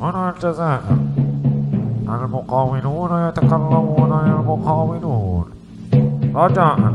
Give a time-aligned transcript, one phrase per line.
[0.00, 0.96] هنا الجزائر
[2.08, 5.44] المقاولون يتكلمون عن المقاولون.
[6.34, 6.94] رجاء.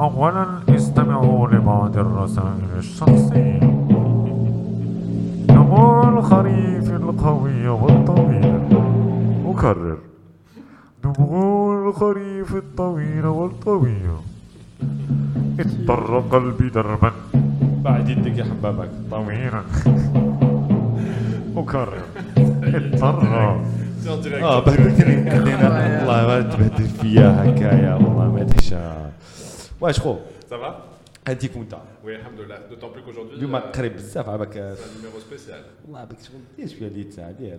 [0.00, 3.60] أولا استمعوا لبعض الرسائل الشخصية.
[5.50, 8.60] نمو الخريف القوي والطويل.
[9.46, 9.98] أكرر.
[11.04, 14.16] نمو الخريف الطويل والطويل.
[15.60, 17.12] اضطر قلبي دربا.
[17.84, 18.90] بعد يدك يا حبابك.
[19.10, 19.62] طويلا.
[21.56, 22.02] مكرر.
[22.36, 23.64] اضطرها.
[24.42, 27.94] آه بهدلتني خلينا والله ما تبهدل فيا هكايا.
[27.94, 28.76] والله ما تحشى
[29.80, 30.16] واش خو
[30.50, 30.84] صافا
[31.28, 35.20] انت وانت وي الحمد لله دو دوطون بليك اجوردي اليوم قريب بزاف على بالك نيميرو
[35.28, 37.58] سبيسيال والله عباك شغل دير شوية اللي تاع دير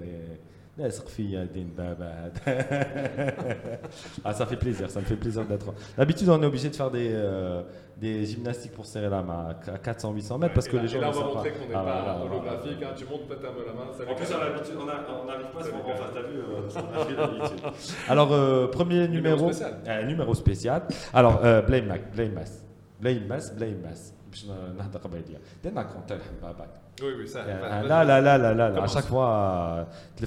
[0.78, 2.32] لاصق فيا دين بابا
[4.24, 6.91] ah ça fait plaisir ça me fait plaisir d'être d'habitude on est obligé de faire
[6.91, 7.62] des euh,
[7.98, 9.41] des gymnastiques pour serrer la main
[9.74, 11.20] à 400 800 mètres parce que Et là- les gens et là, ne on va
[11.20, 12.24] savent pas montrer qu'on n'est Ah, pas voilà, voilà.
[12.24, 12.82] holographique.
[12.82, 12.92] hein.
[12.96, 13.86] Tu montes peut-être un peu la main.
[13.96, 14.36] ça En plus, va.
[14.38, 15.92] on a l'habitude, on a- on n'arrive pas à se Ça voir va.
[15.92, 17.61] en face, t'as vu, euh, on a pris l'habitude.
[18.08, 19.36] Alors, euh, premier numéro.
[19.36, 19.75] Numéro spécial.
[19.88, 20.80] Euh, numéro spécial.
[21.12, 22.52] Alors, euh, Blame Mac, Blame Mass.
[23.00, 24.02] Blame Mass, Blame Mass.
[24.33, 24.47] باش
[24.78, 26.70] نهضر قبيليه دينا كونتير حبابك
[27.02, 27.44] Oui, oui, euh, ça.
[27.45, 29.86] Là, là, là, là, là, à chaque fois,
[30.22, 30.26] euh,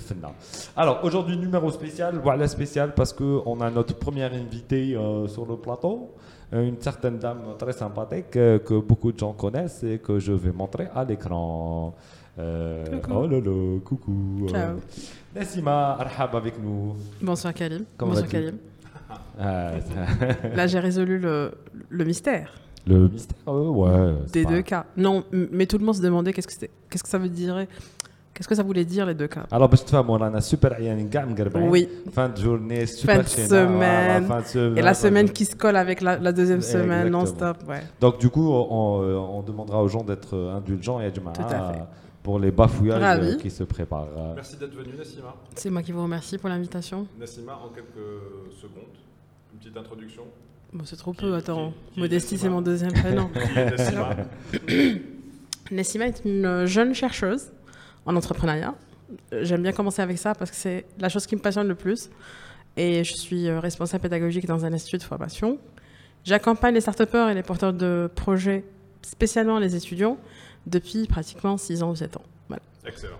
[0.76, 5.56] Alors, aujourd'hui, numéro spécial, voilà spécial, parce qu'on a notre première invitée euh, sur le
[5.56, 6.14] plateau,
[6.52, 10.88] une certaine dame très sympathique que beaucoup de gens connaissent et que je vais montrer
[10.94, 11.94] à l'écran.
[12.38, 14.46] oh là là, coucou.
[14.48, 14.76] Ciao.
[15.34, 16.96] Nassima Arhab avec nous.
[17.20, 17.84] Bonsoir Karim.
[17.98, 18.58] Bonsoir Karim.
[19.40, 19.72] Ah,
[20.54, 22.52] là, j'ai résolu le mystère.
[22.86, 24.14] Le mystère, euh, ouais.
[24.32, 24.86] Des deux cas.
[24.96, 27.66] Non, mais tout le monde se demandait qu'est-ce que, ça veut dire.
[28.32, 30.76] Qu'est-ce que ça voulait dire les deux cas Alors, parce que on a super
[31.60, 31.88] Oui.
[32.12, 34.26] Fin de journée, super fin de semaine.
[34.26, 37.58] Fin de semaine et la semaine qui se colle avec la, deuxième semaine non-stop.
[38.00, 41.82] Donc, du coup, euh, on, demandera aux gens d'être euh, indulgents et Tout à fait
[42.22, 44.08] pour les bafouillages qui se préparent.
[44.34, 45.34] Merci d'être venu, Nassima.
[45.54, 47.06] C'est moi qui vous remercie pour l'invitation.
[47.18, 48.96] Nassima, en quelques secondes,
[49.52, 50.24] une petite introduction
[50.72, 51.72] Bon, c'est trop peu, attends.
[51.96, 53.28] Modestie, c'est mon deuxième prénom.
[55.70, 57.50] Nessima est une jeune chercheuse
[58.06, 58.74] en entrepreneuriat.
[59.32, 62.10] J'aime bien commencer avec ça parce que c'est la chose qui me passionne le plus.
[62.76, 65.58] Et je suis euh, responsable pédagogique dans un institut de formation.
[66.24, 68.64] J'accompagne les start et les porteurs de projets,
[69.02, 70.18] spécialement les étudiants,
[70.66, 72.22] depuis pratiquement 6 ans ou 7 ans.
[72.48, 72.62] Voilà.
[72.86, 73.18] Excellent.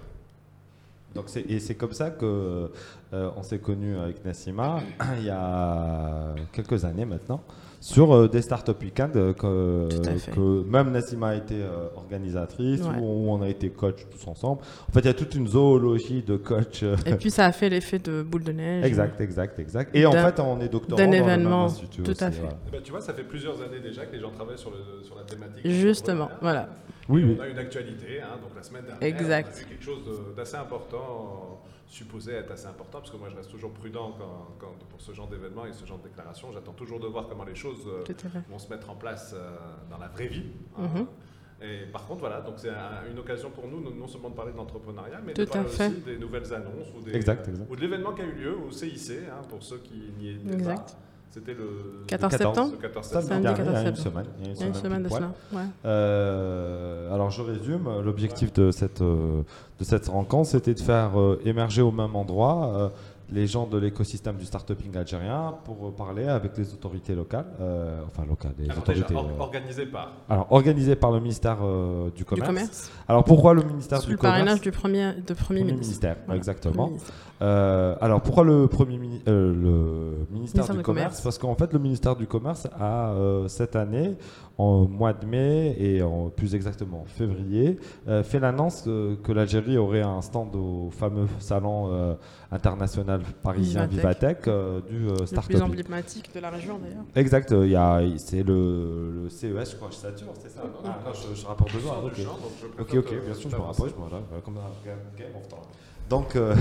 [1.14, 2.70] Donc c'est- et c'est comme ça que
[3.12, 4.80] euh, on s'est connu avec Nassima
[5.18, 7.42] il y a quelques années maintenant
[7.80, 12.98] sur euh, des startup week-ends euh, que, même Nassima a été euh, organisatrice Ouais.
[13.00, 14.60] où on a été coach tous ensemble.
[14.88, 16.82] En fait, il y a toute une zoologie de coach.
[16.82, 18.84] euh, Et puis ça a fait l'effet de boule de neige.
[18.84, 19.96] exact, exact, exact.
[19.96, 22.40] Et en fait, on est doctorant d'un dans le même événement, institut tout à fait.
[22.40, 22.56] voilà.
[22.68, 25.02] Eh ben, tu vois, ça fait plusieurs années déjà que les gens travaillent sur, le,
[25.02, 25.66] sur la thématique.
[25.66, 26.68] Justement, voilà.
[27.08, 27.36] Oui, oui.
[27.38, 29.48] On a une actualité, hein, donc la semaine dernière, Exact.
[29.50, 30.00] on a vu quelque chose
[30.36, 34.54] d'assez important, euh, supposé être assez important, parce que moi je reste toujours prudent quand,
[34.60, 36.52] quand- pour ce genre d'événement et ce genre de déclaration.
[36.52, 38.04] J'attends toujours de voir comment les choses euh,
[38.48, 39.56] vont se mettre en place euh,
[39.90, 40.46] dans la vraie vie.
[40.78, 40.82] hein.
[40.94, 41.06] Mhm.
[41.62, 44.52] Et par contre, voilà, donc c'est un- une occasion pour nous, non seulement de parler
[44.52, 47.66] de l'entrepreneuriat, mais de Tout à parler aussi des nouvelles annonces ou, des, Exact, exact.
[47.70, 50.54] ou de l'événement qui a eu lieu au CIC, hein, pour ceux qui n'y étaient
[50.54, 50.76] Exact.
[50.92, 50.98] pas.
[51.32, 52.54] C'était le 14 Le 14.
[52.56, 53.28] septembre le 14 Samedi septembre.
[53.28, 54.26] Samedi dernier, il y a 14 une semaine.
[54.40, 55.32] il y a une Il y a une semaine de cela.
[55.52, 55.60] Ouais.
[55.84, 59.42] Euh, alors je résume, l'objectif de cette, euh,
[59.78, 62.88] de cette rencontre, c'était de faire euh, émerger au même endroit euh,
[63.32, 68.24] les gens de l'écosystème du startuping algérien pour parler avec les autorités locales, euh, enfin
[68.26, 69.14] locales, les Alors, déjà, autorités.
[69.14, 70.12] or- euh, organisé par.
[70.28, 72.48] alors organisé par le ministère euh, du, Du commerce.
[72.48, 72.90] commerce.
[73.08, 75.80] Alors pourquoi le ministère Sous du le commerce parrainage du premier, de premier, Premier ministre.
[75.80, 76.74] ministère, Voilà, exactement.
[76.74, 77.12] Premier ministre.
[77.42, 81.20] Euh, alors pourquoi le premier mini- euh, le ministère, Ministère du du commerce, Commerce.
[81.22, 84.14] Parce qu'en fait le ministère du commerce a euh, cette année,
[84.58, 89.78] en mois de mai et en, plus exactement en février, euh, fait l'annonce que l'Algérie
[89.78, 92.14] aurait un stand au fameux salon euh,
[93.42, 94.48] parisien Vivatech, Vivatech.
[94.48, 95.62] euh, du euh, Le plus startup.
[95.62, 97.04] emblématique de la région d'ailleurs.
[97.16, 100.70] Exact, euh, il y a, c'est le, le CES, je crois, Stature, c'est ça non?
[100.84, 101.94] Ah, je, je rapporte besoin.
[102.04, 102.14] Ok.
[102.14, 105.36] du champ, donc je Ok, bien sûr, je me rapproche, voilà, comme dans Game, Game
[105.36, 105.62] of Thrones.
[106.08, 106.56] Donc, euh,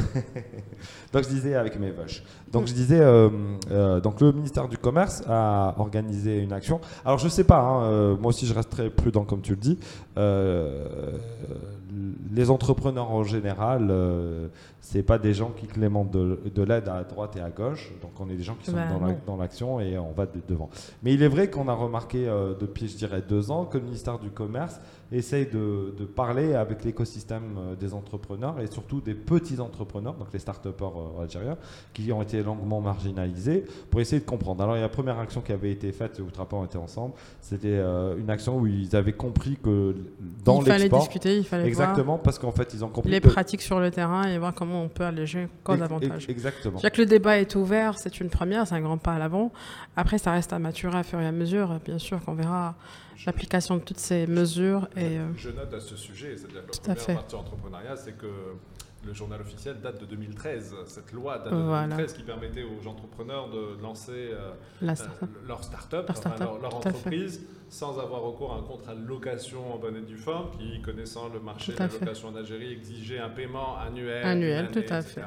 [1.11, 2.23] donc je disais avec mes vaches.
[2.51, 3.29] Donc je disais, euh,
[3.71, 6.79] euh, donc le ministère du Commerce a organisé une action.
[7.03, 9.57] Alors je sais pas, hein, euh, moi aussi je reste très prudent comme tu le
[9.57, 9.79] dis.
[10.17, 11.17] Euh,
[12.31, 14.47] les entrepreneurs en général, euh,
[14.81, 17.91] c'est pas des gens qui clémentent de, de l'aide à droite et à gauche.
[18.01, 18.87] Donc on est des gens qui sont Bah,
[19.25, 20.69] dans l'action et on va de- devant.
[21.03, 23.83] Mais il est vrai qu'on a remarqué euh, depuis, je dirais, deux ans que le
[23.85, 24.79] ministère du Commerce
[25.11, 30.27] essaye de, de parler avec l'écosystème euh, des entrepreneurs et surtout des petits entrepreneurs, donc
[30.33, 30.85] les start-upers
[31.19, 31.57] euh, algériens,
[31.93, 34.61] qui ont été longuement marginalisés, pour essayer de comprendre.
[34.63, 37.13] Alors, il y a la première action qui avait été faite, où Trappa était ensemble,
[37.41, 39.95] c'était euh, une action où ils avaient compris que
[40.45, 40.99] dans il fallait l'export.
[40.99, 43.89] discuter, il fallait Exactement, parce qu'en fait, ils ont compris les que- pratiques sur le
[43.91, 46.23] terrain et voir comment on peut alléger Ex- davantage.
[46.23, 46.75] ex- Exactement.
[46.77, 49.51] Déjà que le débat est ouvert, c'est une première, c'est un grand pas à l'avant.
[49.95, 51.79] Après, ça reste à maturer à fur et à mesure.
[51.83, 52.75] Bien sûr qu'on verra
[53.25, 54.87] l'application de toutes ces mesures.
[54.99, 58.27] Et, euh, Je note à ce sujet, c'est-à-dire que la première partie entrepreneuriat, c'est que
[59.05, 60.75] le journal officiel date de 2013.
[60.87, 61.95] Cette loi date de Voilà.
[61.95, 64.51] 2013 qui permettait aux entrepreneurs de lancer euh,
[64.81, 66.09] la euh, leur start-up,
[66.61, 70.49] Leur entreprise, sans avoir recours à un contrat de location en bonne et due forme,
[70.57, 71.99] qui, connaissant le marché de la fait.
[71.99, 74.25] location en Algérie, exigeait un paiement annuel.
[74.25, 75.21] Annuel, année, tout à etc.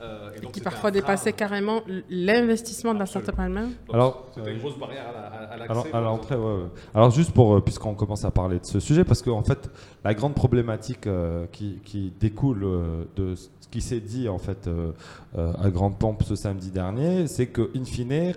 [0.00, 3.70] Euh, et donc qui parfois dépassait carrément l'investissement de la start-up elle-même.
[3.92, 5.70] Alors, c'était euh, une grosse barrière à la- à, à l'accès.
[5.72, 6.68] Alors, pour à les l'entrée, ouais, ouais.
[6.94, 9.68] Alors juste pour, euh, puisqu'on commence à parler de ce sujet, parce qu'en fait,
[10.04, 13.34] la grande problématique euh, qui, qui découle euh, de
[13.68, 14.92] ce qui s'est dit en fait euh,
[15.36, 18.32] euh, à grande pompe ce samedi dernier, c'est que in fine,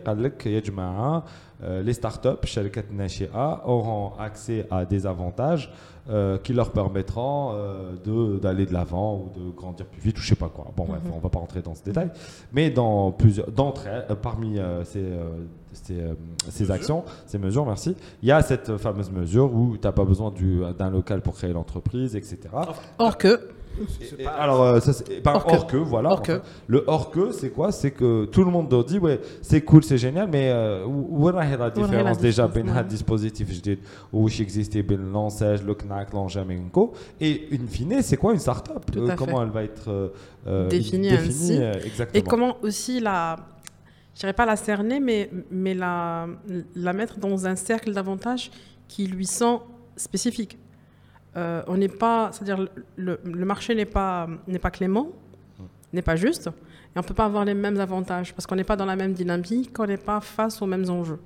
[1.63, 5.71] euh, les startups, Shalkat Nashia, auront accès à des avantages
[6.09, 10.29] euh, qui leur permettront euh, d'aller de, l'avant ou de grandir plus vite ou je
[10.29, 10.65] sais pas quoi.
[10.75, 11.15] Bon, bref, mm -hmm.
[11.15, 12.09] on va pas rentrer dans ce détail.
[12.51, 15.05] Mais dans plusieurs, euh, parmi ces,
[15.73, 15.99] ces,
[16.49, 20.03] ces actions, ces mesures, merci, il y a cette fameuse mesure où tu n'as pas
[20.05, 20.31] besoin
[20.79, 22.37] d'un du, local pour créer l'entreprise, etc.
[22.97, 23.60] Or que.
[24.27, 24.91] Alors, euh, ça,
[25.23, 26.21] ben, hors, que, voilà.
[26.67, 27.71] Le hors que, c'est quoi?
[27.71, 31.57] C'est que tout le monde dit, ouais, c'est cool, c'est génial, mais euh, où est
[31.57, 33.49] la différence déjà entre un dispositif
[34.11, 36.45] où existait ben l'ancège, le CNAC, l'engin,
[37.19, 38.83] et une fine, c'est quoi une start-up?
[38.95, 40.13] Euh, comment elle va être
[40.69, 41.09] définie,
[42.13, 43.37] Et comment aussi la
[44.13, 46.27] je dirais pas la cerner, mais, mais la,
[46.75, 48.51] la mettre dans un cercle d'avantages
[48.87, 49.61] qui lui sont
[49.95, 50.57] spécifiques.
[51.37, 52.67] Euh, on n'est pas, c'est-à-dire
[52.97, 55.09] le, marché n'est pas, n'est pas clément,
[55.93, 56.49] n'est pas juste,
[56.95, 59.13] et on peut pas avoir les mêmes avantages parce qu'on n'est pas dans la même
[59.13, 61.19] dynamique, on n'est pas face aux mêmes enjeux.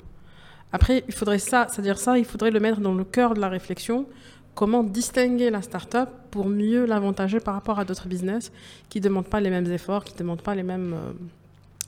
[0.71, 3.49] Après, il faudrait ça, c'est-à-dire ça, il faudrait le mettre dans le cœur de la
[3.49, 4.05] réflexion.
[4.53, 8.51] Comment distinguer la start-up pour mieux l'avantager par rapport à d'autres business
[8.89, 11.13] qui ne demandent pas les mêmes efforts, qui ne demandent pas les mêmes, euh,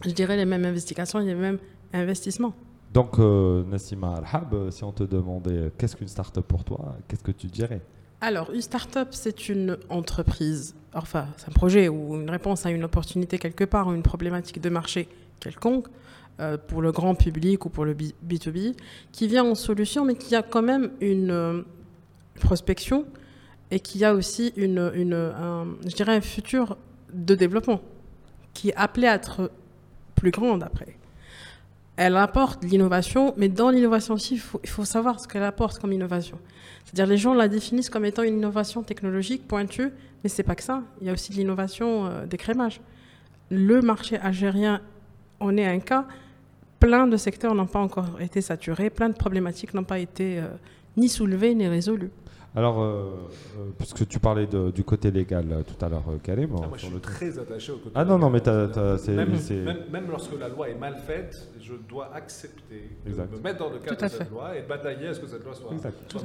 [0.05, 1.59] je dirais, les mêmes investigations, les mêmes
[1.93, 2.53] investissements.
[2.93, 7.23] Donc, euh, Nassima Alhab, si on te demandait euh, qu'est-ce qu'une start-up pour toi, qu'est-ce
[7.23, 7.81] que tu dirais?
[8.19, 12.83] Alors, une start-up, c'est une entreprise, enfin, c'est un projet ou une réponse à une
[12.83, 15.07] opportunité quelque part ou une problématique de marché
[15.39, 15.87] quelconque
[16.39, 18.75] euh, pour le grand public ou pour le B- B2B
[19.11, 21.61] qui vient en solution, mais qui a quand même une euh,
[22.39, 23.05] prospection
[23.69, 25.75] et qui a aussi un-
[26.07, 26.77] un futur
[27.13, 27.81] de développement
[28.53, 29.51] qui est appelé à être
[30.15, 30.97] plus grande après.
[31.97, 35.79] Elle apporte l'innovation, mais dans l'innovation aussi, il faut, il faut savoir ce qu'elle apporte
[35.79, 36.37] comme innovation.
[36.85, 39.89] C'est-à-dire les gens la définissent comme étant une innovation technologique pointue,
[40.23, 40.83] mais c'est pas que ça.
[41.01, 42.81] Il y a aussi de l'innovation euh, d'écrémage.
[43.49, 44.81] Le marché algérien
[45.39, 46.05] en est un cas.
[46.79, 50.47] Plein de secteurs n'ont pas encore été saturés, plein de problématiques n'ont pas été euh,
[50.97, 52.11] ni soulevées ni résolues.
[52.57, 52.85] Alors, euh,
[53.59, 56.69] euh, puisque tu parlais de- du côté légal euh, tout à l'heure, Karim, Ah, moi,
[56.75, 57.91] je suis le très attaché au côté.
[57.93, 58.71] Ah non, non, mais t'as- légal.
[58.73, 62.97] t'as- c'est- même, c'est- même- même lorsque la loi est mal faite, je dois accepter
[63.05, 64.29] de me mettre dans le cadre de cette fait.
[64.31, 65.69] loi et batailler à ce que cette loi soit,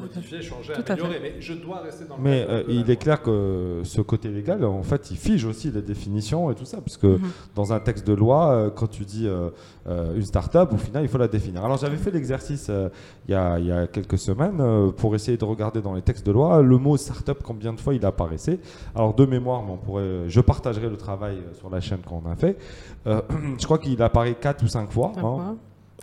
[0.01, 1.19] modifiée, changée, Tout améliorée.
[1.23, 2.91] Mais je dois rester dans le Mais cadre euh, de la il loi.
[2.93, 6.65] est clair que ce côté légal, en fait, il fige aussi les définitions et tout
[6.65, 7.21] ça, puisque Mhm.
[7.55, 9.51] dans un texte de loi, quand tu dis euh,
[10.15, 11.63] une start-up, au final, il faut la définir.
[11.63, 12.89] Alors, j'avais fait l'exercice euh,
[13.29, 16.01] il y, a, il y a quelques semaines euh, pour essayer de regarder dans les
[16.03, 18.59] textes de loi le mot start-up, combien de fois il apparaissait.
[18.95, 22.23] Alors, de mémoire, mais on pourrait, je partagerai le travail euh, sur la chaîne qu'on
[22.31, 22.57] a fait.
[23.07, 23.21] Euh,
[23.59, 25.13] je crois qu'il apparaît 4 ou 5 fois.
[25.41, 25.57] hein.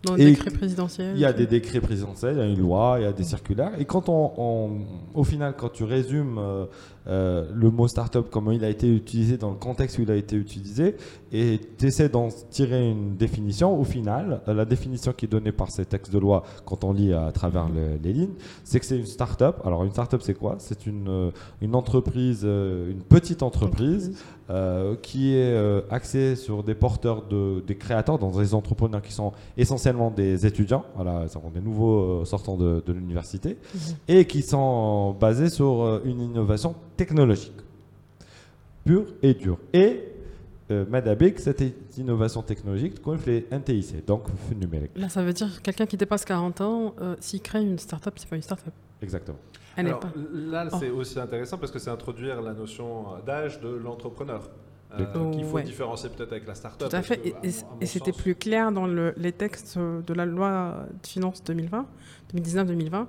[0.05, 1.11] Dans le Et décret présidentiel.
[1.15, 3.25] Il y a des décrets présidentiels, il y a une loi, il y a des
[3.25, 3.71] circulaires.
[3.79, 4.69] Et quand on, on-
[5.13, 6.65] au final, quand tu résumes euh,
[7.07, 10.15] euh, le mot startup, comment il a été utilisé dans le contexte où il a
[10.15, 10.95] été utilisé,
[11.33, 15.51] et tu essaies d'en tirer une définition, au final, euh, la définition qui est donnée
[15.51, 18.85] par ces textes de loi, quand on lit à travers le- les lignes, c'est que
[18.85, 19.55] c'est une startup.
[19.65, 20.55] Alors, une startup, c'est quoi?
[20.59, 21.31] C'est une, euh,
[21.61, 24.13] une entreprise, euh, une petite entreprise
[24.49, 29.11] euh, qui est euh, axé sur des porteurs, de, des créateurs, dans des entrepreneurs qui
[29.13, 29.33] sont
[29.89, 33.79] essentiellement des étudiants, voilà, des nouveaux euh, sortants de, de l'université, Mhm.
[34.07, 37.53] et qui sont basés sur euh, une innovation technologique,
[38.85, 39.57] pure et dure.
[39.73, 40.03] Et
[40.71, 41.63] euh, Madabik, cette
[41.97, 44.23] innovation technologique, qu'on fait un TIC, donc
[44.59, 44.91] numérique.
[44.95, 48.29] Là, ça veut dire quelqu'un qui dépasse 40 ans, euh, s'il crée une start-up, c'est
[48.29, 48.73] pas une start-up.
[49.01, 49.37] Exactement.
[49.77, 50.01] Alors,
[50.33, 50.75] là, Oh.
[50.79, 54.49] c'est aussi intéressant parce que c'est introduire la notion d'âge de l'entrepreneur.
[54.97, 56.89] Euh, qu'il faut différencier peut-être avec la start-up.
[56.89, 57.21] Tout à fait.
[57.43, 61.85] Et, c'était plus clair dans les textes de la loi de finances 2020,
[62.33, 63.05] 2019-2020.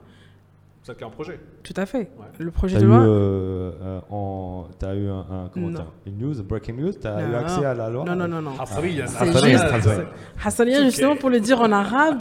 [0.82, 1.38] Ça crée un projet.
[1.62, 2.10] Tout à fait.
[2.38, 3.00] Le projet de loi.
[3.00, 5.70] Euh, euh tu as eu un, comment
[6.06, 8.04] une news, breaking news, tu as eu accès à la loi?
[8.04, 8.40] Non, non, non.
[8.40, 8.58] non.
[8.58, 12.20] Hassariya, ah, ah justement, pour le dire en arabe,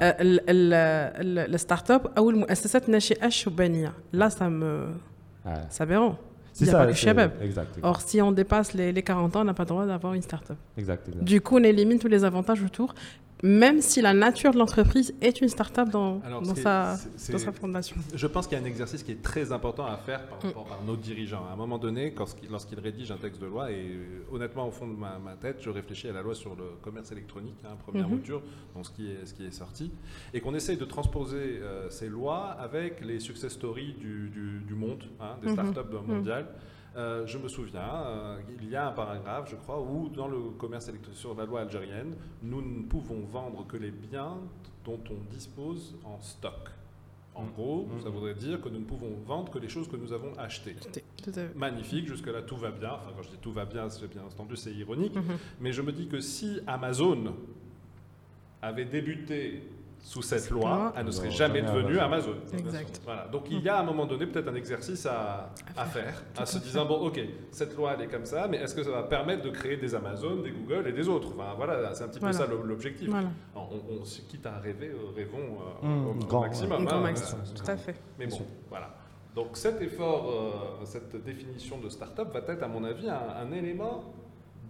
[0.00, 0.14] ah.
[0.20, 2.08] euh, la start-up,
[4.12, 4.86] Là, ça me.
[5.68, 6.18] Ça me rend.
[6.52, 6.78] C'est ça.
[6.78, 7.44] pas que.
[7.44, 10.14] Exact, or si on dépasse les, les 40 ans on n'a pas le droit d'avoir
[10.14, 11.24] une start up exact, exact.
[11.24, 12.94] du coup on élimine tous les avantages autour
[13.42, 16.96] même si la nature de l'entreprise est une start up dans, Alors, dans, c'est- sa,
[17.32, 20.20] dans fondation Je pense qu'il y a un exercice qui est très important à faire
[20.20, 20.28] Mm.
[20.28, 21.44] par rapport à nos dirigeants.
[21.48, 22.14] À un moment donné,
[22.50, 25.58] lorsqu'ils rédigent un texte de loi, et euh, honnêtement, au fond de ma, ma tête,
[25.60, 28.14] je réfléchis à la loi sur le commerce électronique, hein, première Mhm.
[28.16, 28.42] mouture,
[28.74, 29.90] donc ce qui est, ce qui est sorti,
[30.34, 34.74] et qu'on essaye de transposer euh, ces lois avec les success stories du, du- du
[34.74, 35.54] monde, hein, des Mhm.
[35.72, 36.46] startups mondiales.
[36.96, 40.50] Euh, je me souviens, euh, il y a un paragraphe, je crois, où dans le
[40.58, 44.38] commerce électronique, sur la loi algérienne, nous ne pouvons vendre que les biens
[44.84, 46.70] dont on dispose en stock.
[47.34, 50.12] En gros, ça voudrait dire que nous ne pouvons vendre que les choses que nous
[50.12, 50.74] avons achetées.
[50.74, 52.92] tout, Magnifique, jusque-là tout va bien.
[52.92, 55.14] Enfin, quand je dis tout va bien, c'est bien entendu, c'est ironique.
[55.14, 55.38] Mhm.
[55.60, 57.34] Mais je me dis que si Amazon
[58.60, 59.62] avait débuté
[60.02, 60.92] sous cette loi, loi.
[60.96, 62.30] elle ne serait jamais jamais devenue Amazon.
[62.52, 62.56] Amazon.
[62.58, 63.00] Exact.
[63.04, 63.28] Voilà.
[63.28, 66.46] Donc il y a à un moment donné peut-être un exercice à, à faire, à
[66.46, 69.02] se disant bon ok, cette loi elle est comme ça, mais est-ce que ça va
[69.02, 71.28] permettre de créer des Amazon, des Google et des autres?
[71.34, 72.38] Enfin voilà, c'est un petit Voilà.
[72.38, 73.08] peu ça l'objectif.
[73.08, 73.68] voilà On,
[74.00, 75.38] on, se- quitte à rêver, euh, rêvons
[75.82, 76.84] euh, Mmh, au, au grand, maximum.
[76.84, 78.94] Grand hein, maximum, euh, tout à fait mais bon, voilà.
[79.34, 83.52] Donc cet effort, euh, cette définition de start-up va être, à mon avis, un, un
[83.52, 84.12] élément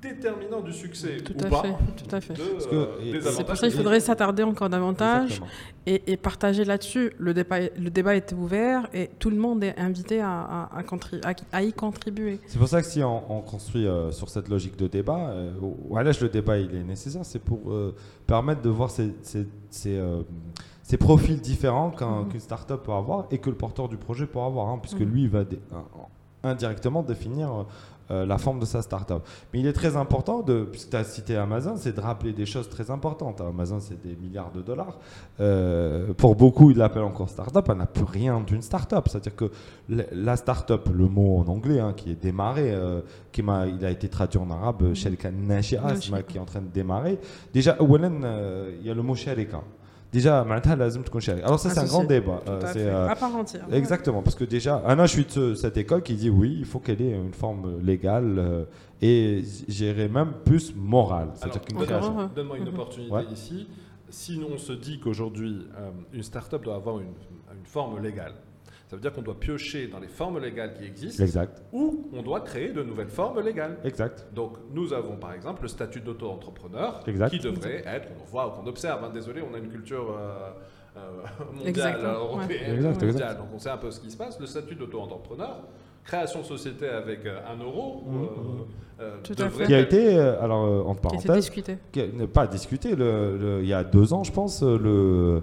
[0.00, 2.38] déterminant du succès tout ou à pas fait tout à fait de,
[2.68, 5.40] que- euh, C'est pour ça qu'il faudrait s'attarder encore davantage
[5.86, 7.12] et, et partager là-dessus.
[7.18, 10.82] Le débat, le débat est ouvert et tout le monde est invité à, à- à
[10.82, 12.40] contri- à- à y contribuer.
[12.46, 15.52] C'est pour ça que si on, on construit euh, sur cette logique de débat, euh,
[15.88, 17.94] voilà, le débat il est nécessaire, c'est pour euh,
[18.26, 20.22] permettre de voir ces, ces- ces, euh,
[20.82, 22.28] ces profils différents Mhm.
[22.30, 25.10] qu'une start-up peut avoir et que le porteur du projet peut avoir, hein, puisque Mhm.
[25.12, 25.44] lui il va
[26.42, 27.66] indirectement définir
[28.10, 29.22] euh, la forme de sa startup.
[29.52, 32.46] Mais il est très important, de, puisque tu as cité Amazon, c'est de rappeler des
[32.46, 33.40] choses très importantes.
[33.40, 33.50] Hein.
[33.50, 34.98] Amazon, c'est des milliards de dollars.
[35.38, 37.64] Euh, pour beaucoup, ils l'appellent encore startup.
[37.68, 39.06] Elle n'a plus rien d'une startup.
[39.06, 39.50] C'est-à-dire que
[39.88, 43.00] la startup, le mot en anglais, hein, qui est démarré, euh,
[43.30, 45.80] qui a, il a été traduit en arabe, Shelka Nashia,
[46.26, 47.20] qui est en train de démarrer.
[47.54, 49.62] Déjà, il y a le mot Shelka
[50.12, 54.36] déjà alors ça ah, c'est un grand débat euh, euh, à, part entière exactement parce
[54.36, 57.00] que déjà ah Anna je suis de cette école qui dit oui il faut qu'elle
[57.00, 58.64] ait une forme légale euh,
[59.02, 61.28] et j'irais même plus morale.
[61.34, 61.78] C'est-à-dire qu'une
[62.34, 63.66] donne-moi une opportunité ici.
[64.10, 65.66] Si on se dit qu'aujourd'hui
[66.12, 67.14] une start-up doit avoir une
[67.64, 68.34] forme légale
[68.90, 72.22] ça veut dire qu'on doit piocher dans les formes légales qui existent Exact, ou on
[72.22, 73.76] doit créer de nouvelles formes légales.
[73.84, 74.26] exact.
[74.34, 79.04] Donc, nous avons par exemple le statut d'auto-entrepreneur qui devrait être, on voit, qu'on observe,
[79.04, 80.50] hein, désolé, on a une culture euh,
[80.96, 81.00] euh,
[81.64, 83.38] mondiale, euh, européenne, Exact, mondiale, exact.
[83.38, 84.40] donc on sait un peu ce qui se passe.
[84.40, 85.68] Le statut d'auto-entrepreneur,
[86.04, 88.24] création de société avec euh, un euro, Mhm.
[88.24, 91.32] euh, euh, Tout à devrait Qui a être- été, alors euh, entre Qui a été
[91.34, 91.78] discuté.
[91.92, 95.42] qui a- n'est pas discuté, le- le- il y a deux ans, je pense, le,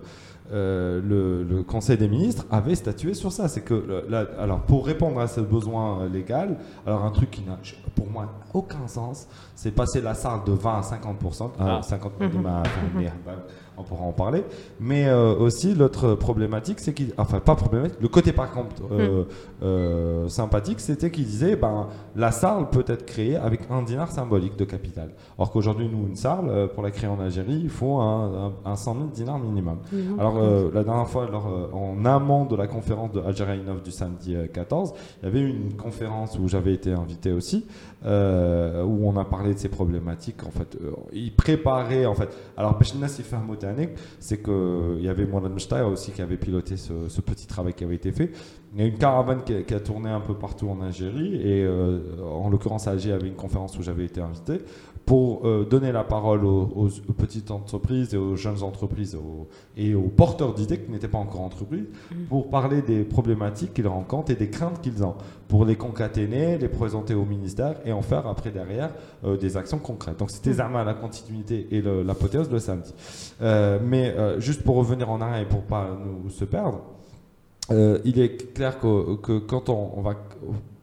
[0.51, 3.47] euh, le, le Conseil des ministres avait statué sur ça.
[3.47, 7.31] C'est que, le- la- alors, pour répondre à ce besoin euh, légal, alors un truc
[7.31, 7.57] qui n'a,
[7.95, 11.51] pour moi, aucun sens, c'est passer la salle de 20 à 50%.
[11.59, 11.77] Ah.
[11.77, 12.41] euh, 50 Mhm.
[12.41, 12.63] ma-
[12.95, 13.33] mais, bah,
[13.77, 14.43] on pourra en parler.
[14.79, 17.13] Mais euh, aussi, l'autre problématique, c'est qu'il.
[17.17, 17.99] Enfin, pas problématique.
[18.01, 19.23] Le côté, par contre, euh,
[19.63, 24.57] euh, sympathique, c'était qu'il disait ben, la salle peut être créée avec un dinar symbolique
[24.57, 25.09] de capital.
[25.37, 28.71] Or qu'aujourd'hui, nous, une salle, euh, pour la créer en Algérie, il faut un, un,
[28.71, 29.77] un 100 000 dinars minimum.
[29.91, 30.19] Mhm.
[30.19, 30.39] Alors,
[30.73, 31.27] la dernière fois,
[31.73, 35.39] en amont de la conférence de Algeria Innov du samedi euh, 14, il y avait
[35.39, 37.65] eu une conférence où j'avais été invité aussi,
[38.05, 40.43] euh, où on a parlé de ces problématiques.
[40.45, 42.29] En fait, euh, ils préparaient, en fait.
[42.55, 42.77] Alors,
[44.19, 48.11] c'est qu'il y avait Mshtaï aussi qui avait piloté ce petit travail qui avait été
[48.11, 48.31] fait.
[48.77, 51.33] Il y a une caravane qui a, qui a tourné un peu partout en Algérie,
[51.35, 51.99] et euh,
[52.31, 54.59] en l'occurrence, à Alger, il y avait une conférence où j'avais été invité
[55.03, 59.47] pour euh, donner la parole aux, aux- aux petites entreprises et aux jeunes entreprises aux-
[59.77, 61.85] et aux porteurs d'idées qui n'étaient pas encore entreprises
[62.29, 65.15] pour parler des problématiques qu'ils rencontrent et des craintes qu'ils ont,
[65.47, 68.91] pour les concaténer, les présenter au ministère et en faire après derrière
[69.23, 70.19] euh, des actions concrètes.
[70.19, 72.93] Donc c'était Zama la continuité et le- l'apothéose le samedi.
[73.41, 75.87] Euh, mais juste pour revenir en arrière et pour pas
[76.23, 76.81] nous se perdre,
[77.71, 80.15] euh, il est clair que, que quand on, on va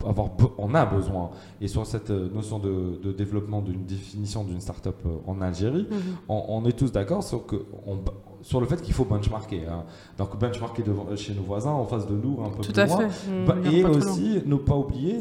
[0.06, 1.30] avoir, on a besoin,
[1.62, 5.86] et sur cette euh, notion de, de développement d'une définition d'une start-up euh, en Algérie,
[5.90, 5.98] Mhm.
[6.28, 7.98] on, on est tous d'accord sur, que on-
[8.42, 9.62] sur le fait qu'il faut benchmarker.
[9.66, 9.84] hein.
[10.18, 12.84] Donc benchmarker devant- chez nos voisins, en face de nous, un peu Tout plus à
[12.86, 13.08] loin.
[13.08, 13.30] fait.
[13.32, 15.18] On Bah, et aussi, ne pas oublier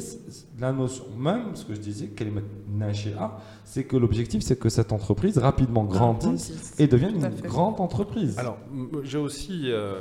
[0.59, 2.41] la notion même, ce que je disais, Kalimat
[2.77, 8.37] Nashi'a, c'est que l'objectif, c'est que cette entreprise rapidement grandisse et devienne une grande entreprise.
[8.37, 8.57] Alors,
[9.03, 9.93] j'ai aussi, euh,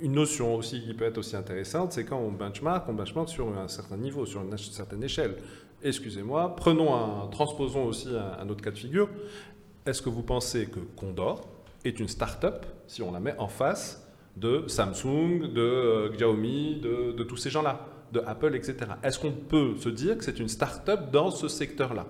[0.00, 3.48] une notion aussi qui peut être aussi intéressante, c'est quand on benchmark, on benchmark sur
[3.56, 5.36] un certain niveau, sur une certaine échelle.
[5.82, 9.08] Excusez-moi, prenons un, transposons aussi un, autre cas de figure.
[9.86, 11.46] Est-ce que vous pensez que Condor
[11.84, 17.12] est une start-up si on la met en face de Samsung, de euh, Xiaomi, de,
[17.12, 18.76] de tous ces gens-là, de Apple, etc.
[19.02, 22.06] Est-ce qu'on peut se dire que c'est une start-up dans ce secteur-là?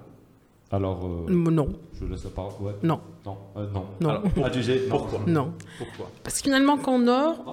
[0.72, 1.68] Alors, euh, Non,
[2.00, 2.52] je laisse la parole.
[2.60, 2.72] Ouais.
[2.82, 3.84] non, Non, euh, non.
[4.00, 4.90] non, Alors, pour- Adjugé, non.
[4.90, 5.52] pourquoi non.
[5.78, 7.44] Pourquoi Parce que finalement, Condor,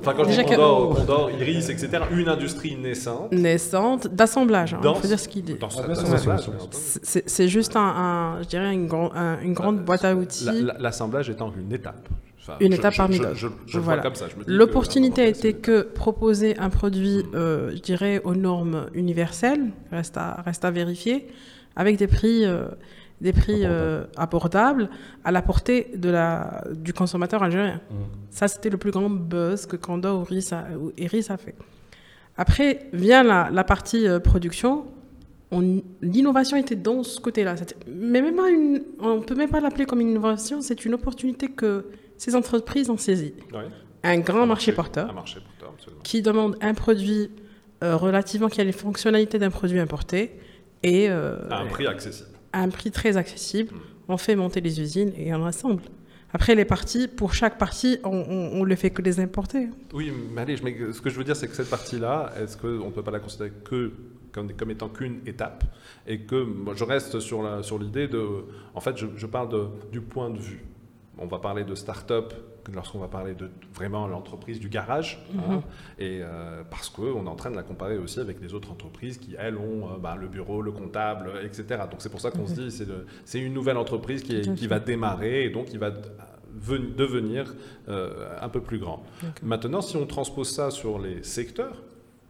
[0.00, 5.06] Enfin, quand je dis Condor, Condor, Iris, etc., une industrie naissante naissante, d'assemblage, hein, faut
[5.06, 5.54] dire ce qu'il est.
[5.60, 6.36] dans Ah.
[6.70, 10.44] C'est juste un, un- je dirais, une, grand- un- une grande boîte à outils.
[10.44, 12.08] La- la- L'assemblage étant une étape.
[12.40, 13.34] Enfin, Une je- étape je- parmi d'autres.
[13.34, 14.02] Je, je le Voilà.
[14.46, 20.42] L'opportunité a été que proposer un produit, euh, je dirais, aux normes universelles, reste à,
[20.46, 21.28] reste à vérifier,
[21.78, 22.66] avec des prix, euh,
[23.22, 24.90] des prix euh, abordables
[25.24, 27.80] à la portée de la, du consommateur algérien.
[27.90, 27.94] Mm.
[28.30, 31.54] Ça, c'était le plus grand buzz que Condor ou Iris a, ou Iris a fait.
[32.36, 34.84] Après, vient la, la partie euh, production.
[35.50, 37.54] On- L'innovation était dans ce côté-là.
[37.88, 40.94] Mais même pas une, on ne peut même pas l'appeler comme une innovation, c'est une
[40.94, 43.34] opportunité que ces entreprises ont saisie.
[43.52, 43.66] ouais,
[44.02, 47.30] Un grand un marché porteur Un marché porteur, qui demande un produit
[47.82, 50.32] euh, relativement qui a les fonctionnalités d'un produit importé
[50.82, 52.28] et euh, À un prix accessible.
[52.52, 53.74] à un prix très accessible.
[53.74, 53.78] Mm.
[54.10, 55.82] On fait monter les usines et on assemble.
[56.32, 59.68] Après, les parties, pour chaque partie, on ne le fait que les importer.
[59.94, 62.86] Oui, mais allez, mais ce que je veux dire, c'est que cette partie-là, est-ce qu'on
[62.86, 63.92] ne peut pas la considérer que
[64.30, 65.64] comme, comme étant qu'une étape
[66.06, 68.26] et que moi, je reste sur la- sur l'idée de.
[68.74, 70.62] En fait, je, je parle de, du point de vue.
[71.18, 72.32] On va parler de start-up
[72.74, 75.62] lorsqu'on va parler de vraiment l'entreprise du garage, hein,
[75.98, 79.16] et euh, parce qu'on est en train de la comparer aussi avec les autres entreprises
[79.18, 81.64] qui, elles, ont euh, bah, le bureau, le comptable, etc.
[81.90, 82.84] Donc c'est pour ça qu'on se dit
[83.24, 85.90] c'est une nouvelle entreprise qui, est- va démarrer et donc qui va
[86.54, 87.54] ven- devenir
[87.88, 89.02] euh, un peu plus grand.
[89.42, 91.82] Maintenant, si on transpose ça sur les secteurs,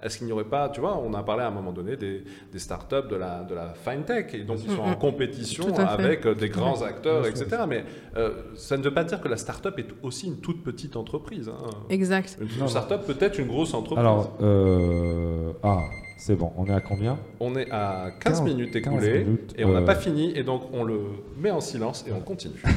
[0.02, 2.22] est-ce qu'il n'y aurait pas, tu vois, on a parlé à un moment donné des,
[2.52, 6.04] des startups de la, de la fintech, et donc ils sont en compétition à fait.
[6.04, 7.46] avec euh, des grands acteurs, etc.
[7.68, 7.84] Mais
[8.16, 11.48] euh, ça ne veut pas dire que la startup est aussi une toute petite entreprise.
[11.48, 11.70] hein.
[11.90, 12.38] Exact.
[12.40, 13.98] Une, startup peut être une grosse entreprise.
[13.98, 15.80] Alors, euh, ah,
[16.16, 17.18] c'est bon, on est à combien?
[17.40, 20.32] On est à 15, 15 minutes 15 écoulées minutes, et on n'a euh, pas fini,
[20.36, 21.00] et donc on le
[21.36, 22.60] met en silence et on continue.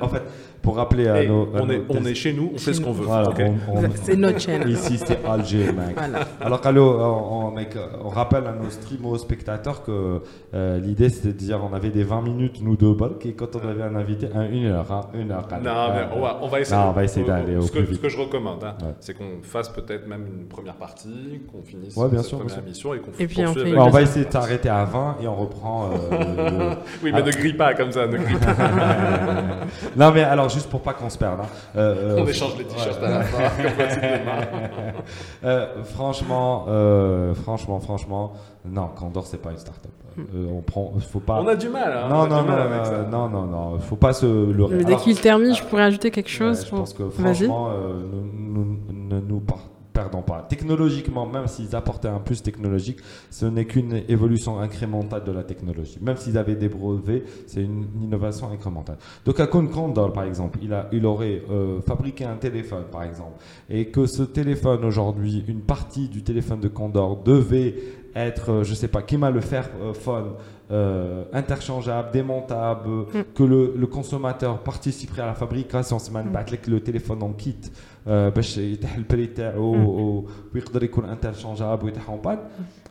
[0.00, 0.22] En fait,
[0.62, 1.42] pour rappeler à nos.
[1.54, 3.04] à on, nos est, on est chez nous, on fait ce qu'on veut.
[3.06, 3.30] Voilà,
[4.02, 4.68] C'est notre chaîne.
[4.68, 5.96] Ici, c'est Alger, mec.
[5.96, 6.60] Voilà.
[6.64, 10.20] Alors, on, on- mec, on rappelle à nos streamos spectateurs que
[10.54, 13.56] euh, l'idée, c'était de dire on avait des 20 minutes, nous deux, bulk, et quand
[13.56, 14.90] on avait un invité, un, une heure.
[14.92, 15.48] Hein, une heure.
[15.52, 16.76] Non, mais Euh, on va, on va essayer.
[16.80, 18.02] Non, on va essayer d'aller au ce que, plus ce vite.
[18.02, 18.92] que je recommande, hein, Ouais.
[19.00, 22.58] c'est qu'on fasse peut-être même une première partie, qu'on finisse Ouais, bien cette sûr, première
[22.58, 24.46] émission et qu'on Et puis on fait on va essayer de partie.
[24.48, 25.90] s'arrêter à 20 et on reprend.
[26.10, 26.10] euh,
[26.50, 27.22] le- Oui, mais Ah.
[27.22, 28.54] ne grille pas comme ça, ne grille pas.
[29.96, 31.40] non, mais alors, juste pour pas qu'on se perde.
[31.40, 33.38] hein, euh, on euh, échange les t-shirts à la fin.
[33.62, 35.00] comme.
[35.44, 38.32] Euh, franchement, euh, franchement, franchement,
[38.64, 39.90] non, Condor, c'est pas une start-up.
[40.18, 41.40] Euh, on prend, faut pas.
[41.40, 41.92] on a du mal.
[41.96, 43.02] Hein, non, on non, du non, mal avec non, ça.
[43.10, 44.66] non, non, non, faut pas se le.
[44.68, 46.58] Mais dès qu'il termine, je pourrais ajouter quelque chose.
[46.58, 48.02] ouais, je pour- pense que franchement, euh,
[48.34, 49.58] nous, nous- ne nous par-
[49.92, 50.46] perdons pas.
[50.48, 52.98] Technologiquement, même s'ils apportaient un plus technologique,
[53.30, 55.98] ce n'est qu'une évolution incrémentale de la technologie.
[56.00, 58.98] Même s'ils avaient des brevets, c'est une innovation incrémentale.
[59.24, 63.42] Donc, à Condor, par exemple, il, a, il aurait euh, fabriqué un téléphone, par exemple,
[63.68, 67.74] et que ce téléphone aujourd'hui, une partie du téléphone de Condor devait
[68.15, 70.29] être, euh, je sais pas, qui m'a le faire euh, phone
[70.71, 73.23] euh, interchangeable, démontable, Mm.
[73.37, 77.33] que le, le consommateur participerait à la fabrication, c'est man بعت لك le téléphone en
[77.43, 77.69] kit
[78.07, 79.77] آه، باش يتاح البري تاعو Mm.
[79.87, 80.25] و-
[80.55, 82.39] ويقدر يكون انترشانجابل ويتاح اون باد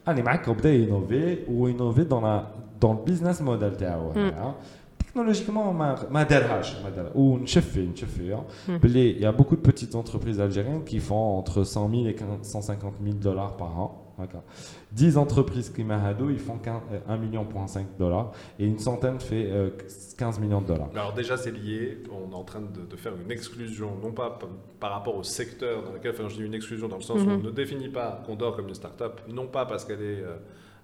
[0.09, 2.47] راني معاك وبدا ينوفي وينوفي دون لا
[2.81, 4.55] دون البيزنس موديل تاعو هنايا.
[4.99, 8.37] تكنولوجيكمون ما ما دارهاش ما دارها ونشفي نشفي
[8.69, 8.71] Mm.
[8.71, 12.15] بلي il y a beaucoup de petites entreprises algériennes qui font entre 100 000 et
[12.15, 14.44] 15 150 000 dollars par an D'accord.
[14.92, 18.78] 10 entreprises qui Mahado, ils font 15 euh, 1 million point 5 dollars et une
[18.80, 19.70] centaine fait euh,
[20.18, 20.90] 15 millions de dollars.
[20.94, 22.04] Alors déjà, c'est lié.
[22.12, 24.38] On est en train de, de faire une exclusion, non pas
[24.80, 27.30] par rapport au secteur dans lequel, enfin, je dis une exclusion dans le sens où
[27.30, 27.44] on Mhm.
[27.44, 30.36] ne définit pas Condor comme une start-up, non pas parce qu'elle est euh,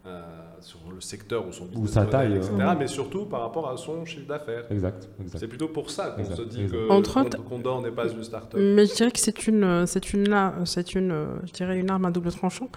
[0.07, 0.21] euh,
[0.61, 2.75] sur le secteur ou son business sa taille, etc., euh.
[2.77, 4.65] mais surtout par rapport à son chiffre d'affaires.
[4.71, 5.39] Exact, exact.
[5.39, 6.77] C'est plutôt pour ça qu'on se dit exact.
[6.77, 8.61] que Entre Cond- autres- Condor n'est pas une start-up.
[8.63, 10.27] Mais je dirais que c'est une, euh, c'est une,
[10.65, 12.69] c'est une, euh, je dirais une arme à double tranchant.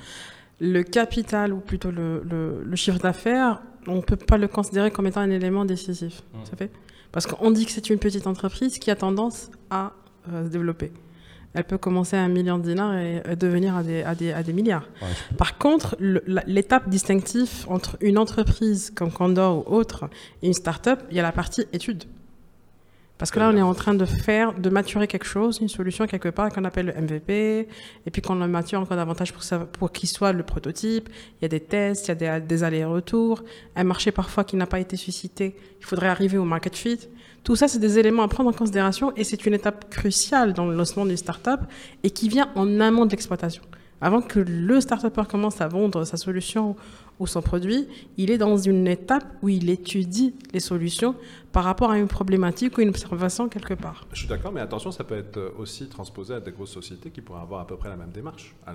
[0.60, 4.90] Le capital, ou plutôt le, le- le chiffre d'affaires, on ne peut pas le considérer
[4.90, 6.22] comme étant un élément décisif.
[6.34, 6.38] Mm.
[6.44, 6.70] Ça fait?
[7.12, 9.92] Parce qu'on dit que c'est une petite entreprise qui a tendance à
[10.32, 10.92] euh, se développer.
[11.54, 14.32] Elle peut commencer à un million de dinars et euh, devenir à des, à des,
[14.32, 14.86] à des milliards.
[15.00, 20.10] Ouais, Par contre, l'étape distinctive entre une entreprise comme Condor ou autre
[20.42, 22.04] et une start-up, il y a la partie étude.
[23.18, 26.06] Parce que là, on est en train de faire, de maturer quelque chose, une solution
[26.06, 27.68] quelque part qu'on appelle le MVP,
[28.06, 29.32] et puis qu'on le mature encore davantage
[29.72, 31.08] pour, qu'il soit le prototype.
[31.40, 33.42] Il y a des tests, il y a des, des allers-retours,
[33.74, 35.56] un marché parfois qui n'a pas été suscité.
[35.80, 37.00] Il faudrait arriver au market fit.
[37.42, 40.66] Tout ça, c'est des éléments à prendre en considération et c'est une étape cruciale dans
[40.66, 41.60] le lancement d'une startup
[42.04, 43.62] et qui vient en amont de l'exploitation.
[44.00, 46.76] Avant que le startupper commence à vendre sa solution
[47.18, 51.14] ou son produit, il est dans une étape où il étudie les solutions
[51.52, 54.06] par rapport à une problématique ou une observation quelque part.
[54.12, 57.20] Je suis d'accord, mais attention, ça peut être aussi transposé à des grosses sociétés qui
[57.20, 58.54] pourraient avoir à peu près la même démarche.
[58.66, 58.72] À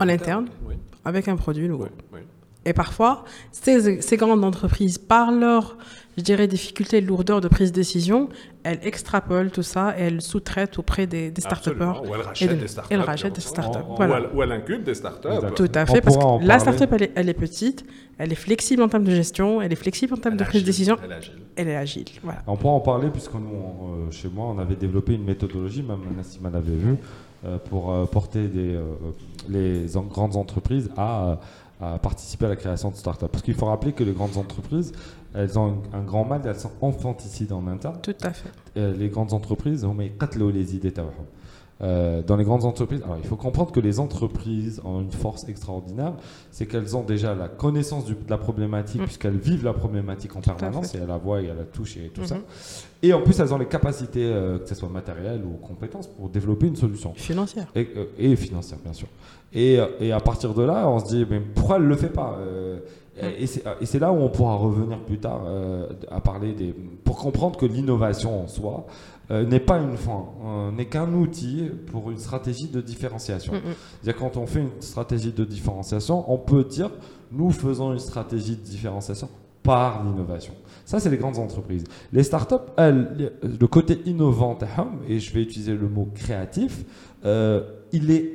[0.00, 1.84] En interne Oui, avec un produit nouveau.
[1.84, 2.20] oui, oui.
[2.66, 5.76] Et parfois, ces, ces grandes entreprises, par leur,
[6.16, 8.28] je dirais, difficulté, lourdeur de prise de décision,
[8.62, 12.02] elles extrapolent tout ça et elles sous-traitent auprès des, des start-upers.
[12.02, 12.94] Ou elle Et rachète de- des startups.
[12.94, 13.78] elle rachète des bien startups.
[13.78, 13.94] entendu.
[13.96, 14.14] Voilà.
[14.14, 15.28] Ou, elle, ou elle incube des startups.
[15.56, 17.84] Tout à On fait, parce que la startup, elle est, elle est petite,
[18.16, 20.62] elle est flexible en termes de gestion, elle est flexible en termes Elle de prise
[20.64, 21.32] de agile, décision, Elle est agile.
[21.56, 22.04] elle est agile.
[22.22, 22.42] Voilà.
[22.46, 25.82] On pourra en parler puisque nous, on, euh, chez moi, on avait développé une méthodologie,
[25.82, 26.96] même Nassima l'avait vu,
[27.44, 28.84] euh, pour euh, porter des, euh,
[29.50, 31.38] les en- grandes entreprises à,
[31.92, 33.30] à participer à la création de start-up.
[33.30, 34.92] Parce qu'il faut rappeler que les grandes entreprises,
[35.34, 37.98] elles ont un, grand mal, elles sont infanticides en interne.
[38.02, 38.50] Tout à fait.
[38.76, 39.84] Euh, les grandes entreprises,
[40.52, 40.92] les idées
[41.82, 45.48] euh, dans les grandes entreprises, alors il faut comprendre que les entreprises ont une force
[45.48, 46.12] extraordinaire,
[46.52, 49.04] c'est qu'elles ont déjà la connaissance du- de la problématique, Mm.
[49.04, 51.96] puisqu'elles vivent la problématique en à permanence, et à la voix et à la touche
[51.96, 52.36] et tout ça.
[52.36, 52.42] Mhm.
[53.02, 56.28] Et en plus, elles ont les capacités, euh, que ce soit matérielles ou compétences, pour
[56.28, 57.12] développer une solution.
[57.16, 57.66] Financière.
[57.74, 59.08] Et, euh, et financière, bien sûr.
[59.52, 61.96] Et, euh, et à partir de là, on se dit, mais pourquoi elle ne le
[61.96, 62.78] fait pas Euh,
[63.38, 66.74] Et c'est et c'est là où on pourra revenir plus tard euh, à parler des.
[67.04, 68.86] pour comprendre que l'innovation en soi
[69.30, 73.52] euh, n'est pas une fin, euh, n'est qu'un outil pour une stratégie de différenciation.
[73.54, 73.60] Mm, mm.
[74.02, 76.90] C'est-à-dire quand on fait une stratégie de différenciation, on peut dire
[77.32, 79.28] nous faisons une stratégie de différenciation
[79.62, 80.52] par l'innovation.
[80.84, 81.84] Ça, c'est les grandes entreprises.
[82.12, 84.58] Les startups, elles, le côté innovant,
[85.08, 86.84] et je vais utiliser le mot créatif,
[87.24, 88.34] euh, il est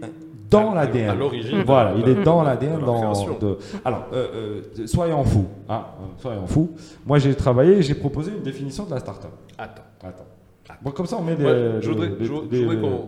[0.50, 1.20] dans À- à l'ADN.
[1.20, 2.80] l'origine Voilà, il est dans l'ADN.
[2.84, 5.46] Dans, de- alors, euh, euh, soyons fous.
[5.70, 6.72] hein, euh, soyons fous.
[7.06, 9.30] Moi, j'ai travaillé et j'ai proposé une définition de la startup.
[9.60, 9.84] Attends.
[10.04, 10.26] Attends.
[10.82, 11.44] Bon, comme ça, on met des.
[11.44, 12.10] Ouais, je voudrais,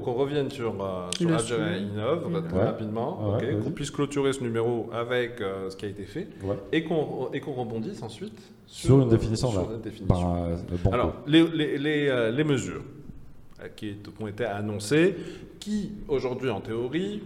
[0.02, 1.82] qu'on revienne sur, euh, sur Le Algeria sujet.
[1.82, 2.64] Innove Ouais.
[2.64, 6.58] rapidement, Ouais, qu'on puisse clôturer ce numéro avec euh, ce qui a été fait Ouais.
[6.74, 9.68] et qu'on et qu'on rebondisse ensuite Sur une définition, sur là.
[9.76, 10.46] une définition.
[10.46, 12.84] Euh, bon, Alors, les, les, les, euh, les mesures
[13.76, 15.16] qui ont été annoncées,
[15.60, 17.22] qui aujourd'hui en théorie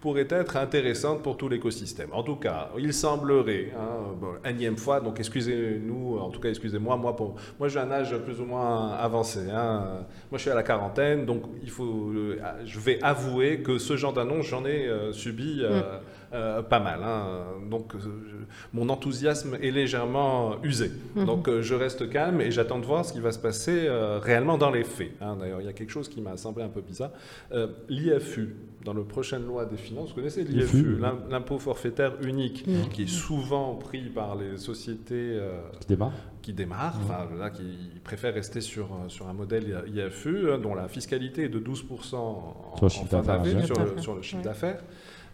[0.00, 2.08] pourraient être intéressantes pour tout l'écosystème.
[2.12, 7.14] En tout cas, il semblerait, hein, énième fois, donc excusez-nous, en tout cas excusez-moi, moi,
[7.14, 9.40] pour, moi j'ai un âge plus ou moins avancé.
[9.52, 10.06] hein.
[10.30, 13.96] Moi je suis à la quarantaine, donc il faut, euh, je vais avouer que ce
[13.96, 15.98] genre d'annonce, j'en ai euh, subi euh,
[16.32, 17.00] euh, pas mal.
[17.02, 17.28] hein.
[17.68, 18.36] Donc euh, je-
[18.72, 20.90] mon enthousiasme est légèrement usé.
[21.16, 24.18] Donc euh, je reste calme et j'attends de voir ce qui va se passer euh,
[24.18, 25.12] réellement dans les faits.
[25.20, 25.36] hein.
[25.38, 27.10] D'ailleurs, il y a quelque chose qui m'a semblé un peu bizarre.
[27.52, 30.96] Euh, L'IFU, dans la prochaine loi des finances, vous connaissez l'IFU,
[31.30, 32.88] l'impôt forfaitaire unique, Mhm.
[32.90, 36.12] qui est souvent pris par les sociétés euh, qui démarre.
[36.42, 36.98] qui démarrent,
[37.38, 37.64] là, qui
[38.02, 42.76] préfèrent rester sur, sur un modèle IFU, hein, dont la fiscalité est de 12% en,
[42.76, 44.42] Sur le en chiffre fin sur, le- sur le Ouais.
[44.42, 44.82] d'affaires,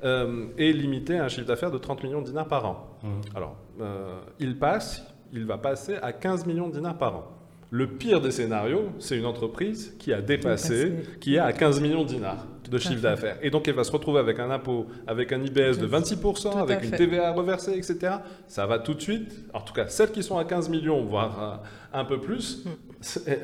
[0.06, 2.98] euh, et limité à un chiffre d'affaires de 30 millions de dinars par an.
[3.02, 3.10] Mhm.
[3.34, 7.24] Alors, euh, il passe, il va passer à 15 millions de dinars par an.
[7.70, 11.18] Le pire des scénarios, c'est une entreprise qui a dépassé, Dépassé.
[11.20, 13.38] qui est à 15 millions de dinars de chiffre d'affaires.
[13.42, 16.58] Et donc, elle va se retrouver avec un impôt, avec un IBS de 26%, Tout
[16.58, 16.90] à avec une.
[16.90, 18.14] TVA reversée, etc.
[18.48, 19.30] Ça va tout de suite.
[19.54, 21.60] En tout cas, celles qui sont à 15 millions, voire
[21.94, 22.70] euh, un peu plus, Mm.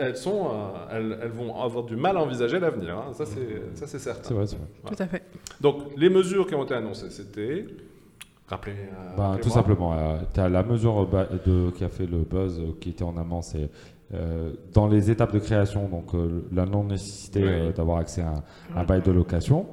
[0.01, 2.97] elles, sont, euh, elles, elles vont avoir du mal à envisager l'avenir.
[2.97, 3.13] hein.
[3.13, 4.23] Ça, c'est ça, c'est certain.
[4.29, 4.67] C'est vrai, c'est vrai.
[4.97, 5.23] Tout à fait.
[5.61, 7.67] Donc, les mesures qui ont été annoncées, c'était...
[8.49, 9.95] Rappelez, euh, Bah, tout simplement,
[10.35, 11.07] tu as la mesure
[11.47, 13.71] de, qui a fait le buzz, euh, qui était en amont, c'est
[14.15, 17.49] euh, dans les étapes de création, donc euh, la non-nécessité Oui.
[17.51, 18.29] euh, d'avoir accès à
[18.77, 19.67] un, un bail de location.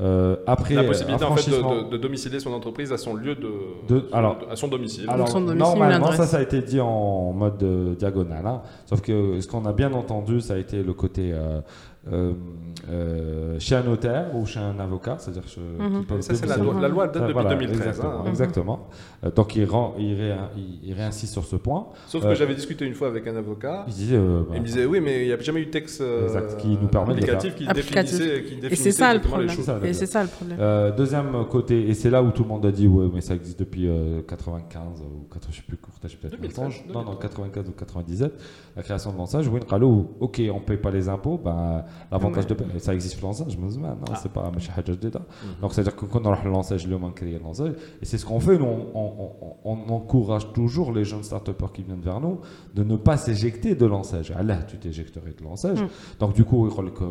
[0.00, 2.98] Euh, après, La possibilité un en fait de, franchissement- de- de domicilier son entreprise à
[2.98, 3.50] son lieu de,
[3.88, 5.06] De- alors- à son domicile.
[5.08, 8.46] Alors, son domicile, normalement, ça, ça a été dit en mode euh, diagonale.
[8.46, 8.62] hein.
[8.86, 11.32] Sauf que ce qu'on a bien entendu, ça a été le côté
[12.12, 12.32] euh, euh,
[12.90, 16.56] euh, chez un notaire ou chez un avocat, c'est-à-dire chez- qui peuvent ça c'est la
[16.56, 17.86] loi, la loi date depuis voilà, 2013.
[17.88, 18.12] Exactement.
[18.20, 18.24] hein.
[18.28, 18.88] exactement.
[19.24, 21.88] Euh, donc, il, rend, il, ré- il- il réinsiste sur ce point.
[22.06, 23.84] Sauf Euh, que j'avais discuté une fois avec un avocat.
[23.88, 24.16] Il disait.
[24.16, 26.24] euh, bah, Il me disait oui, mais il n'y a jamais eu de texte euh,
[26.26, 27.74] Exact, qui nous permet de qui Applicatif.
[27.74, 29.50] définissait, qui Et définissait c'est ça le problème.
[29.84, 30.58] Et c'est ça le problème.
[30.60, 33.34] Euh, deuxième côté, et c'est là où tout le monde a dit ouais, mais ça
[33.34, 36.84] existe depuis euh, 95 ou 80, je sais plus court, je sais peut-être 2013, mensonge.
[36.88, 37.30] Non, non, 2013.
[37.30, 38.32] 95 ou 97,
[38.76, 39.48] la création de l'ensage.
[39.48, 39.60] Oui,
[40.20, 42.73] ok, on paye pas les impôts, ben L'avantage Ouais.
[42.73, 44.19] de ça existe pour l'ancêtre, je me demande, non, Ah.
[44.21, 45.19] c'est pas ماشي حاجة جديدة.
[45.19, 45.61] Mhm.
[45.61, 47.63] Donc c'est-à-dire que quand on a lancé le on crée lancé
[48.01, 51.47] et c'est ce qu'on fait, nous on, on- on- on encourage toujours les jeunes start
[51.75, 52.37] qui viennent vers nous
[52.77, 54.31] de ne pas s'éjecter de l'enseigne.
[54.39, 55.79] Ah là, tu t'éjecterais de l'enseigne.
[55.83, 56.19] Mm.
[56.21, 57.09] Donc du coup, ils que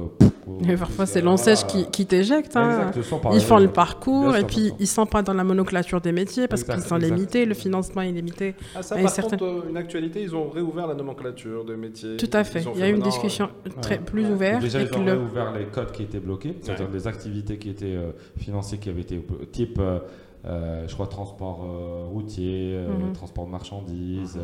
[0.72, 2.54] Et parfois, c'est l'enseigne qui, qui t'éjecte.
[2.56, 2.88] hein.
[2.88, 3.74] Exactement, par Ils font le exemple.
[3.84, 4.76] parcours Bien et sûr, puis bien sûr.
[4.84, 7.14] ils sont pas dans la monoclature des métiers parce Exact, qu'ils sont exact.
[7.14, 8.48] limités, le financement est limité.
[8.76, 11.74] Ah, ça, Et par certains- contre, euh, une actualité, ils ont réouvert la nomenclature de
[11.86, 12.16] métiers.
[12.24, 12.60] Tout à fait.
[12.62, 13.46] Ils ont Il y a eu une maintenant, discussion
[13.86, 14.10] très Ouais.
[14.10, 14.60] plus ouverte.
[14.85, 16.93] Déjà, ils ont le- ouvert les codes qui étaient bloqués, c'est-à-dire Ouais.
[16.93, 19.19] les activités qui étaient euh, financées, qui avaient été
[19.51, 19.99] type, euh,
[20.45, 21.65] je crois transport
[22.11, 22.79] routier,
[23.13, 24.39] transport de marchandises,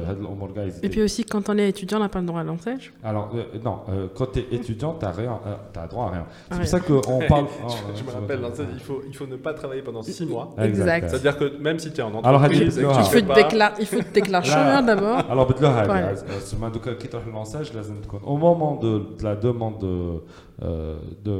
[0.81, 3.33] Et puis aussi, quand on est étudiant, on n'a pas le droit à l'enseigne Alors,
[3.63, 3.79] non,
[4.15, 6.25] quand tu es étudiant, tu n'as droit à rien.
[6.51, 7.45] C'est pour ça qu'on parle.
[7.95, 8.39] je, me rappelle,
[8.73, 10.53] il, faut, il faut ne pas travailler pendant 6 mois.
[10.57, 11.09] Exact.
[11.09, 12.79] C'est-à-dire que même si tu es en entreprise.
[12.79, 12.99] Alors,
[13.79, 15.19] il faut te déclarer chômeur d'abord.
[15.29, 15.47] Alors,
[18.25, 20.21] au moment de la demande De,
[20.62, 21.36] euh, de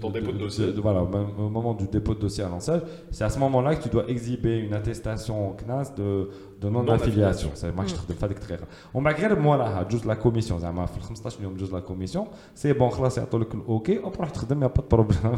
[0.00, 0.72] Ton dépôt de dossier.
[0.86, 3.82] voilà, même au moment du dépôt de dossier à l'enseigne, c'est à ce moment-là que
[3.84, 6.28] tu dois exhiber une attestation au CNAS de,
[6.60, 7.50] de non-affiliation.
[7.54, 8.58] C'est moi je trouve pas très
[8.94, 11.80] On m'a créé moi là, juste la commission, زعما في ال 15 يوم juste la
[11.80, 15.20] commission, c'est bon خلاص يعطوا لك الاوكي وتروح تخدم يا با بروبليم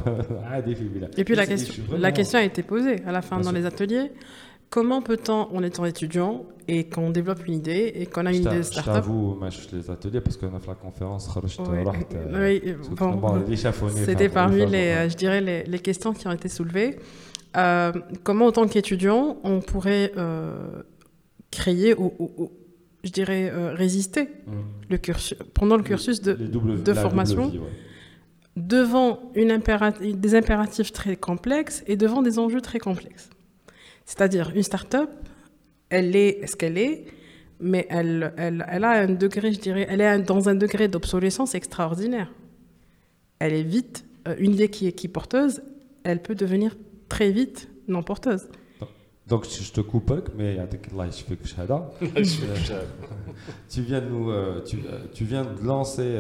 [0.44, 1.14] عادي في البلاد.
[1.20, 3.22] Et puis la C'est- je question, suis la vraiment- question a été posée à la
[3.22, 3.58] fin Bien dans sûr.
[3.58, 4.10] les ateliers.
[4.73, 8.57] Comment peut-on, en étant étudiant, et qu'on développe une idée et qu'on a une idée
[8.57, 8.95] de start-up.
[8.95, 11.91] Je t'avoue, je les ateliers parce qu'on a fait la conférence, euh,
[13.93, 16.97] c'était parmi les, euh, je dirais, les, questions qui ont été soulevées.
[17.55, 17.91] Euh,
[18.23, 20.11] comment, en tant qu'étudiant, on pourrait
[21.51, 22.51] créer ou, ou, ou,
[23.03, 24.51] je dirais, résister mm.
[24.89, 27.53] le cursus, pendant le cursus de, formation
[28.55, 33.29] devant des impératifs très complexes et devant des enjeux très complexes
[34.05, 35.09] c'est-à-dire, une start-up,
[35.89, 37.05] elle est ce qu'elle est,
[37.59, 42.31] mais elle, a un degré, je dirais, elle est dans un degré d'obsolescence extraordinaire.
[43.39, 45.61] Elle est vite, euh, une idée qui est qui porteuse,
[46.03, 46.75] elle peut devenir
[47.09, 48.47] très vite non porteuse.
[49.29, 50.89] Donc je te coupe, mais avec
[52.01, 52.09] euh,
[53.69, 56.19] tu viens de nous, euh, tu, euh, tu, viens de lancer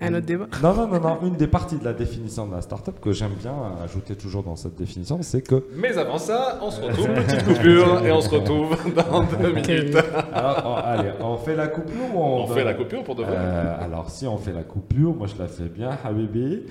[0.00, 0.46] un autre débat.
[0.60, 3.34] Non non non non, une des parties de la définition de la startup que j'aime
[3.40, 5.64] bien ajouter toujours dans cette définition, c'est que.
[5.76, 9.96] Mais avant ça, on se retrouve petite coupure et on se retrouve dans deux minutes.
[10.32, 12.42] alors, allez, on fait la coupure ou on.
[12.42, 13.36] on fait la coupure pour de vrai.
[13.36, 16.64] Euh, alors si on fait la coupure, moi je la fais bien, habibi.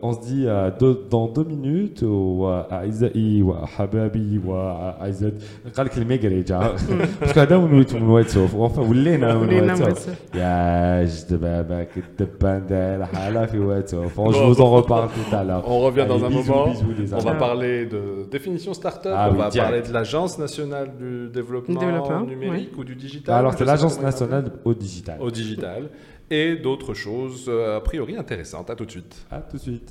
[0.00, 0.46] On se dit
[1.10, 5.33] dans deux minutes ou habibi ou habibi ou وأعزائي
[5.77, 6.93] قال لك الميغري جا باسكو
[7.39, 10.35] هذا وليت من واتسوف enfin ولينا من ولينا من واتسوف واتسوف.
[10.35, 14.47] يا جد باباك الدبان داير حالة في واتسوف je Bon.
[14.53, 16.67] vous en reparle tout à l'heure On revient dans Allez, un bisous, moment.
[16.71, 17.39] bisous, les on va amis.
[17.39, 19.69] parler de définition startup, Ah on oui, va direct.
[19.71, 23.35] parler de l'Agence nationale du développement, Développement, numérique ou du digital.
[23.39, 25.27] alors je c'est sais l'agence pas comment il nationale au digital s'appelle.
[25.27, 25.81] Au digital.
[26.39, 28.67] Et d'autres choses, euh, a priori intéressantes.
[28.73, 29.15] À tout de suite.
[29.31, 29.89] à tout de suite